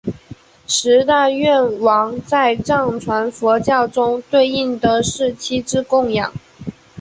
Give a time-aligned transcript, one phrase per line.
[0.65, 6.33] 十大愿王在藏传佛教中对应的是七支供养。